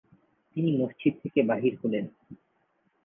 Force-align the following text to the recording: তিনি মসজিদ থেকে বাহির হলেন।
তিনি 0.55 0.71
মসজিদ 0.77 1.13
থেকে 1.23 1.39
বাহির 1.43 1.73
হলেন। 1.81 2.05